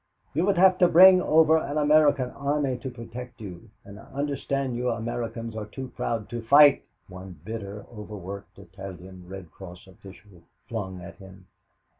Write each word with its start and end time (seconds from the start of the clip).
"You 0.33 0.47
would 0.47 0.57
have 0.57 0.79
to 0.79 0.87
bring 0.87 1.21
over 1.21 1.57
an 1.59 1.77
American 1.77 2.31
army 2.31 2.75
to 2.79 2.89
protect 2.89 3.39
you, 3.39 3.69
and 3.85 3.99
I 3.99 4.05
understand 4.05 4.75
you 4.75 4.89
Americans 4.89 5.55
are 5.55 5.67
too 5.67 5.89
proud 5.89 6.27
to 6.29 6.41
fight," 6.41 6.83
one 7.07 7.39
bitter, 7.45 7.85
over 7.91 8.17
worked 8.17 8.57
Italian 8.57 9.27
Red 9.29 9.51
Cross 9.51 9.85
official 9.85 10.41
flung 10.67 10.99
at 11.03 11.17
him. 11.17 11.45